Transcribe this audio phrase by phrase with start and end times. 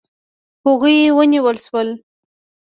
[0.65, 1.89] هغوی ونیول شول.